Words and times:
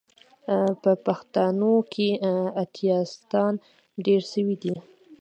په 0.81 0.91
پښتانو 1.05 1.73
کې 1.93 2.09
اتیستان 2.63 3.53
ډیر 4.05 4.21
سوې 4.33 4.55
دي 4.63 4.75